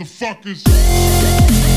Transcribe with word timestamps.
motherfuckers. 0.00 1.69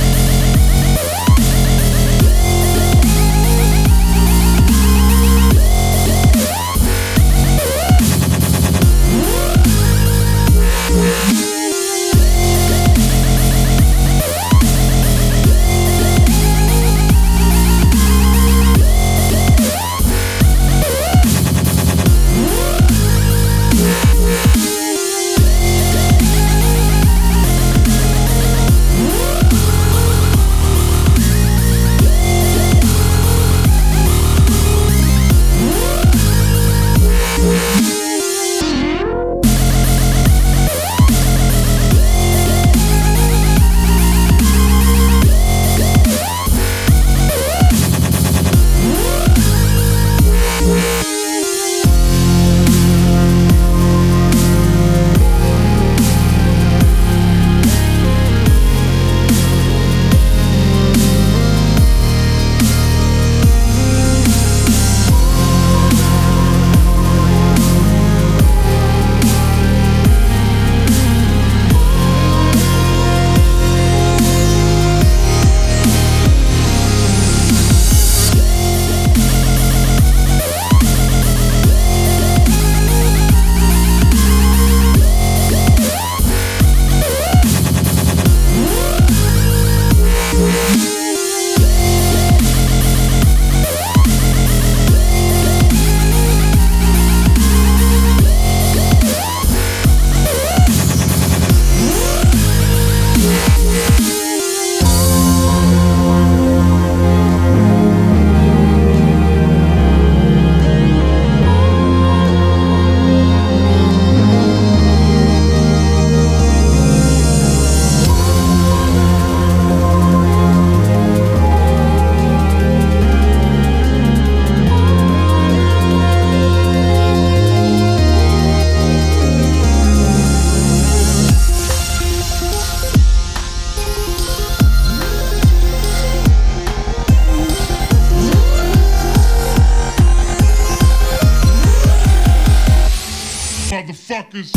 motherfuckers. 144.14 144.54